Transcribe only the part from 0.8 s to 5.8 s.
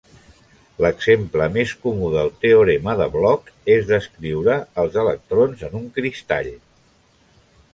L'exemple més comú del teorema de Bloch és descriure els electrons en